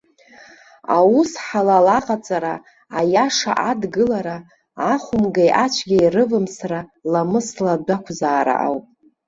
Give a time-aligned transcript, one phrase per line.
[0.95, 2.55] Аус ҳалал аҟаҵара,
[2.99, 4.37] аиаша адгылара,
[4.91, 6.79] ахәымгеи ацәгьеи рывымсра,
[7.11, 8.85] ламысла адәы ақәзаара ауп.